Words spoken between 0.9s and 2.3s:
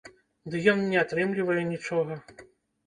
не атрымлівае нічога.